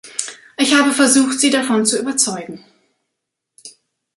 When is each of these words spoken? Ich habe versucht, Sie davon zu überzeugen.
Ich 0.57 0.73
habe 0.73 0.93
versucht, 0.93 1.39
Sie 1.39 1.51
davon 1.51 1.85
zu 1.85 1.99
überzeugen. 1.99 2.65